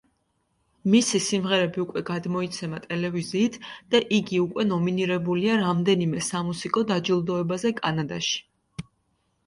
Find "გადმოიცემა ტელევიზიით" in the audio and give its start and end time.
2.07-3.61